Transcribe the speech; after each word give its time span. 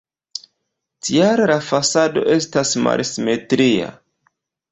Tial 1.09 1.41
la 1.51 1.57
fasado 1.67 2.23
estas 2.37 2.73
malsimetria. 2.87 3.93